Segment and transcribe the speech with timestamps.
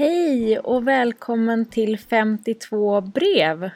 [0.00, 3.70] Hej och välkommen till 52 brev!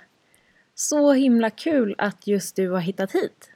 [0.74, 3.50] Så himla kul att just du har hittat hit.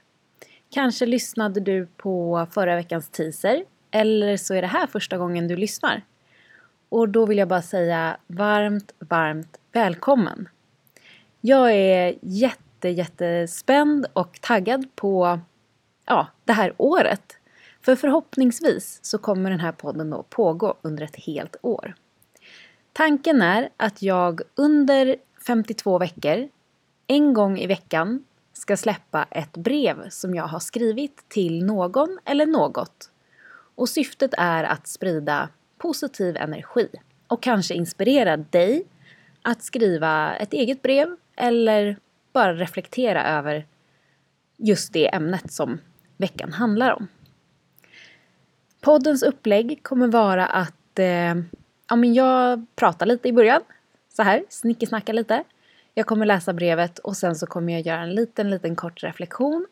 [0.70, 5.56] Kanske lyssnade du på förra veckans teaser eller så är det här första gången du
[5.56, 6.02] lyssnar.
[6.88, 10.48] Och då vill jag bara säga varmt, varmt välkommen!
[11.40, 15.40] Jag är jätte, jättespänd och taggad på
[16.06, 17.36] ja, det här året.
[17.80, 21.94] För förhoppningsvis så kommer den här podden då pågå under ett helt år.
[22.98, 25.16] Tanken är att jag under
[25.46, 26.48] 52 veckor,
[27.06, 32.46] en gång i veckan, ska släppa ett brev som jag har skrivit till någon eller
[32.46, 33.10] något.
[33.74, 36.88] Och syftet är att sprida positiv energi
[37.26, 38.84] och kanske inspirera dig
[39.42, 41.96] att skriva ett eget brev eller
[42.32, 43.66] bara reflektera över
[44.56, 45.80] just det ämnet som
[46.16, 47.08] veckan handlar om.
[48.80, 51.34] Poddens upplägg kommer vara att eh,
[51.88, 53.62] ja, men jag pratar lite i början,
[54.08, 55.44] så här, snickesnacka lite.
[55.94, 59.66] Jag kommer läsa brevet och sen så kommer jag göra en liten, liten kort reflektion.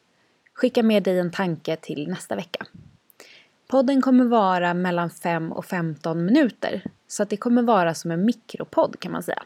[0.54, 2.66] Skicka med dig en tanke till nästa vecka.
[3.66, 8.24] Podden kommer vara mellan 5 och 15 minuter, så att det kommer vara som en
[8.24, 9.42] mikropodd kan man säga.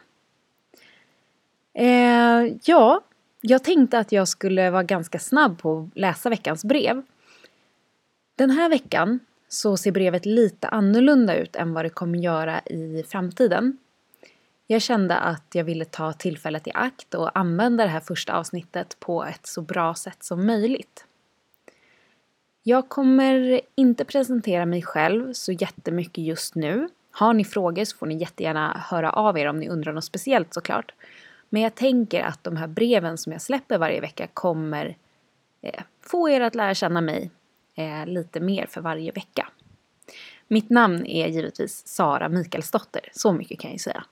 [1.75, 3.01] Eh, ja,
[3.41, 7.03] jag tänkte att jag skulle vara ganska snabb på att läsa veckans brev.
[8.37, 9.21] Den här veckan
[9.53, 13.79] så ser brevet lite annorlunda ut än vad det kommer göra i framtiden.
[14.67, 18.97] Jag kände att jag ville ta tillfället i akt och använda det här första avsnittet
[19.01, 21.05] på ett så bra sätt som möjligt.
[22.63, 26.89] Jag kommer inte presentera mig själv så jättemycket just nu.
[27.11, 30.55] Har ni frågor så får ni jättegärna höra av er om ni undrar något speciellt
[30.55, 30.93] såklart.
[31.49, 34.97] Men jag tänker att de här breven som jag släpper varje vecka kommer
[35.63, 37.31] eh, få er att lära känna mig
[37.81, 39.49] eh, lite mer för varje vecka.
[40.49, 44.05] Mitt namn är givetvis Sara Mikaelsdotter, så mycket kan jag ju säga.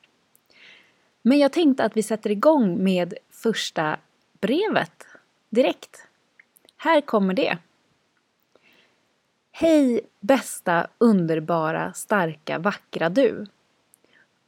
[1.22, 3.98] Men jag tänkte att vi sätter igång med första
[4.40, 5.06] brevet
[5.50, 6.06] direkt.
[6.76, 7.58] Här kommer det.
[9.52, 13.46] Hej bästa, underbara, starka, vackra du.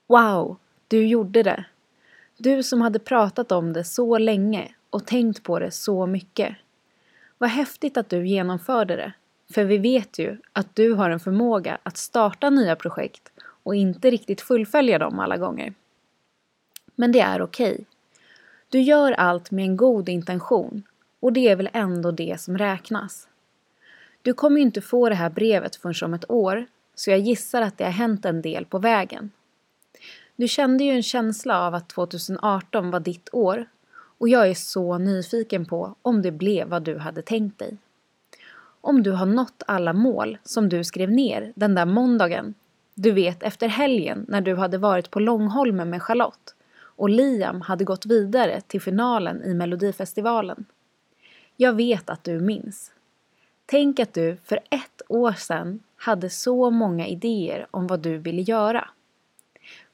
[0.06, 0.56] Wow,
[0.88, 1.64] du gjorde det.
[2.36, 6.56] Du som hade pratat om det så länge och tänkt på det så mycket.
[7.40, 9.12] Vad häftigt att du genomförde det.
[9.54, 14.10] För vi vet ju att du har en förmåga att starta nya projekt och inte
[14.10, 15.74] riktigt fullfölja dem alla gånger.
[16.94, 17.72] Men det är okej.
[17.72, 17.84] Okay.
[18.68, 20.82] Du gör allt med en god intention
[21.20, 23.28] och det är väl ändå det som räknas.
[24.22, 27.62] Du kommer ju inte få det här brevet förrän om ett år så jag gissar
[27.62, 29.30] att det har hänt en del på vägen.
[30.36, 33.66] Du kände ju en känsla av att 2018 var ditt år
[34.20, 37.76] och jag är så nyfiken på om det blev vad du hade tänkt dig.
[38.80, 42.54] Om du har nått alla mål som du skrev ner den där måndagen,
[42.94, 47.84] du vet efter helgen när du hade varit på Långholmen med Charlotte och Liam hade
[47.84, 50.64] gått vidare till finalen i Melodifestivalen.
[51.56, 52.92] Jag vet att du minns.
[53.66, 58.42] Tänk att du för ett år sedan hade så många idéer om vad du ville
[58.42, 58.88] göra.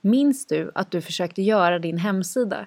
[0.00, 2.66] Minns du att du försökte göra din hemsida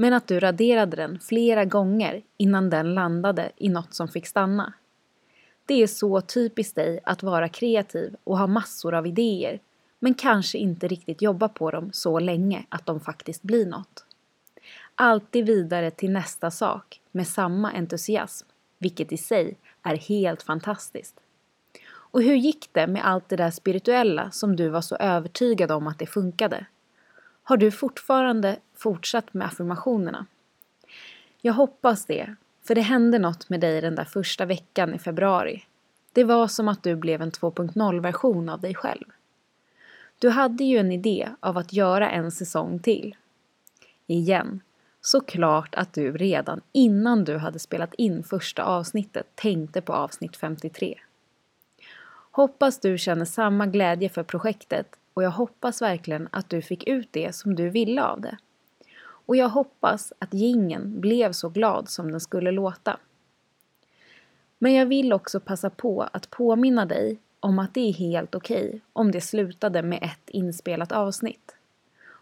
[0.00, 4.72] men att du raderade den flera gånger innan den landade i något som fick stanna?
[5.66, 9.60] Det är så typiskt dig att vara kreativ och ha massor av idéer
[9.98, 14.04] men kanske inte riktigt jobba på dem så länge att de faktiskt blir något.
[14.94, 21.20] Alltid vidare till nästa sak med samma entusiasm, vilket i sig är helt fantastiskt.
[21.88, 25.86] Och hur gick det med allt det där spirituella som du var så övertygad om
[25.86, 26.66] att det funkade?
[27.50, 30.26] Har du fortfarande fortsatt med affirmationerna?
[31.40, 32.34] Jag hoppas det,
[32.66, 35.64] för det hände något med dig den där första veckan i februari.
[36.12, 39.04] Det var som att du blev en 2.0-version av dig själv.
[40.18, 43.16] Du hade ju en idé av att göra en säsong till.
[44.06, 44.60] Igen,
[45.00, 50.98] såklart att du redan innan du hade spelat in första avsnittet tänkte på avsnitt 53.
[52.30, 57.08] Hoppas du känner samma glädje för projektet och jag hoppas verkligen att du fick ut
[57.10, 58.38] det som du ville av det.
[59.02, 62.96] Och jag hoppas att gingen blev så glad som den skulle låta.
[64.58, 68.68] Men jag vill också passa på att påminna dig om att det är helt okej
[68.68, 71.54] okay om det slutade med ett inspelat avsnitt.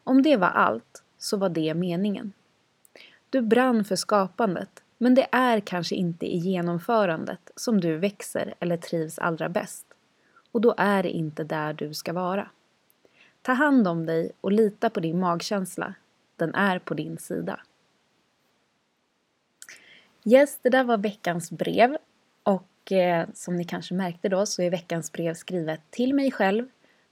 [0.04, 2.32] Om det var allt så var det meningen.
[3.30, 8.76] Du brann för skapandet men det är kanske inte i genomförandet som du växer eller
[8.76, 9.86] trivs allra bäst.
[10.52, 12.48] Och då är det inte där du ska vara.
[13.48, 15.94] Ta hand om dig och lita på din magkänsla.
[16.36, 17.60] Den är på din sida.
[20.24, 21.96] Yes, det där var veckans brev.
[22.42, 26.68] Och eh, som ni kanske märkte då så är veckans brev skrivet till mig själv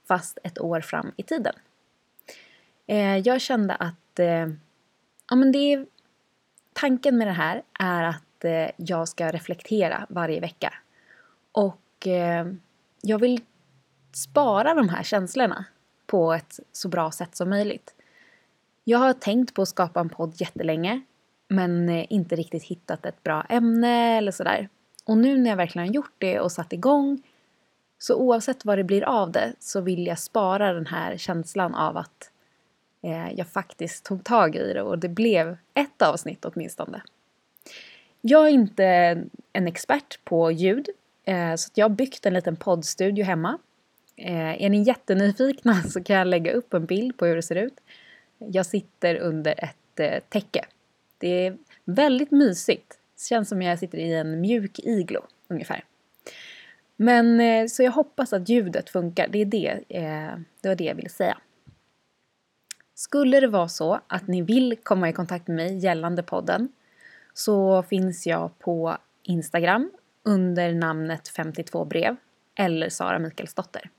[0.07, 1.53] fast ett år fram i tiden.
[2.87, 4.47] Eh, jag kände att eh,
[5.29, 5.85] ja, men det är,
[6.73, 10.73] tanken med det här är att eh, jag ska reflektera varje vecka.
[11.51, 12.47] Och eh,
[13.01, 13.41] jag vill
[14.13, 15.65] spara de här känslorna
[16.07, 17.93] på ett så bra sätt som möjligt.
[18.83, 21.01] Jag har tänkt på att skapa en podd jättelänge
[21.47, 24.69] men eh, inte riktigt hittat ett bra ämne eller sådär.
[25.05, 27.21] Och nu när jag verkligen har gjort det och satt igång
[27.99, 31.97] så oavsett vad det blir av det så vill jag spara den här känslan av
[31.97, 32.31] att
[33.01, 37.01] eh, jag faktiskt tog tag i det och det blev ett avsnitt åtminstone.
[38.21, 38.85] Jag är inte
[39.53, 40.89] en expert på ljud
[41.23, 43.57] eh, så jag har byggt en liten poddstudio hemma.
[44.17, 47.55] Eh, är ni jättenyfikna så kan jag lägga upp en bild på hur det ser
[47.55, 47.79] ut.
[48.37, 50.65] Jag sitter under ett eh, täcke.
[51.17, 52.99] Det är väldigt mysigt.
[53.15, 55.83] Det känns som jag sitter i en mjuk iglo ungefär.
[56.95, 59.27] Men eh, så jag hoppas att ljudet funkar.
[59.27, 61.37] Det, är det, eh, det var det jag ville säga.
[62.95, 66.69] Skulle det vara så att ni vill komma i kontakt med mig gällande podden
[67.33, 69.91] så finns jag på Instagram
[70.23, 72.15] under namnet 52 brev
[72.55, 73.89] eller Sara Mikaelsdotter.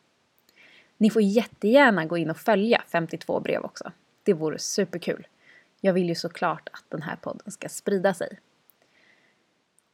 [0.98, 3.92] Ni får jättegärna gå in och följa 52 brev också.
[4.22, 5.26] Det vore superkul.
[5.80, 8.38] Jag vill ju såklart att den här podden ska sprida sig.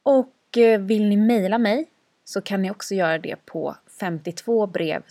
[0.03, 1.89] Och eh, vill ni mejla mig
[2.23, 5.03] så kan ni också göra det på 52brev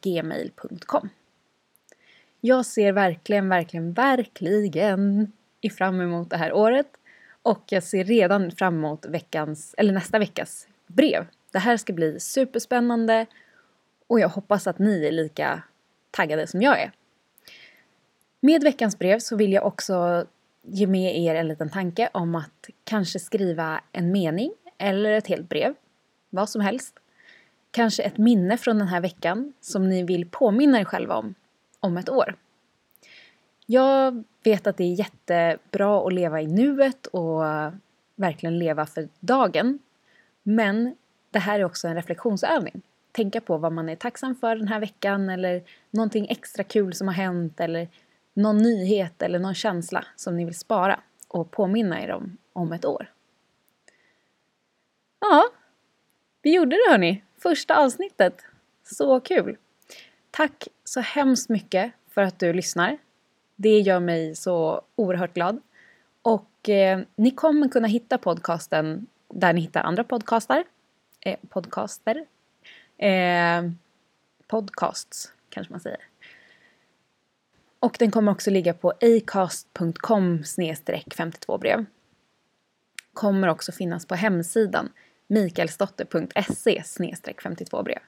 [0.00, 1.08] gmail.com.
[2.40, 5.32] Jag ser verkligen, verkligen, verkligen
[5.78, 6.86] fram emot det här året
[7.42, 11.26] och jag ser redan fram emot veckans, eller nästa veckas brev.
[11.50, 13.26] Det här ska bli superspännande
[14.08, 15.62] och jag hoppas att ni är lika
[16.10, 16.92] taggade som jag är.
[18.40, 20.26] Med veckans brev så vill jag också
[20.62, 25.48] ge med er en liten tanke om att kanske skriva en mening eller ett helt
[25.48, 25.74] brev.
[26.30, 26.98] Vad som helst.
[27.70, 31.34] Kanske ett minne från den här veckan som ni vill påminna er själva om
[31.80, 32.36] om ett år.
[33.66, 37.42] Jag vet att det är jättebra att leva i nuet och
[38.16, 39.78] verkligen leva för dagen.
[40.42, 40.96] Men
[41.30, 42.82] det här är också en reflektionsövning.
[43.18, 47.08] Tänka på vad man är tacksam för den här veckan eller någonting extra kul som
[47.08, 47.88] har hänt eller
[48.34, 52.84] någon nyhet eller någon känsla som ni vill spara och påminna er om om ett
[52.84, 53.12] år.
[55.20, 55.44] Ja,
[56.42, 57.24] vi gjorde det hörni!
[57.38, 58.44] Första avsnittet.
[58.82, 59.56] Så kul!
[60.30, 62.98] Tack så hemskt mycket för att du lyssnar.
[63.56, 65.60] Det gör mig så oerhört glad.
[66.22, 70.64] Och eh, ni kommer kunna hitta podcasten där ni hittar andra podcastar.
[71.20, 72.26] Eh, podcaster.
[72.98, 73.70] Eh,
[74.46, 76.00] podcasts kanske man säger.
[77.80, 81.86] Och den kommer också ligga på acast.com 52brev.
[83.12, 84.92] Kommer också finnas på hemsidan
[85.26, 87.98] mikaelsdotter.se 52brev.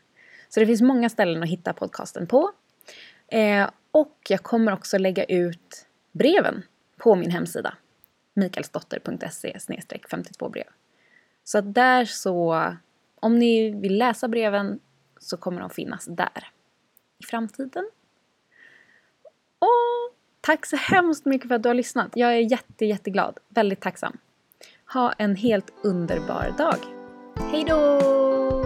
[0.48, 2.50] Så det finns många ställen att hitta podcasten på.
[3.28, 6.62] Eh, och jag kommer också lägga ut breven
[6.96, 7.74] på min hemsida
[8.34, 9.56] mikaelsdotter.se
[10.10, 10.64] 52brev.
[11.44, 12.66] Så att där så,
[13.20, 14.80] om ni vill läsa breven
[15.20, 16.50] så kommer de finnas där
[17.18, 17.90] i framtiden.
[19.58, 22.10] Och tack så hemskt mycket för att du har lyssnat.
[22.14, 23.38] Jag är jätte, jätteglad.
[23.48, 24.18] Väldigt tacksam.
[24.92, 26.78] Ha en helt underbar dag.
[27.50, 28.59] Hej då!